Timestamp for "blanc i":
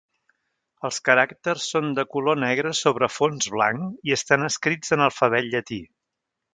3.59-4.19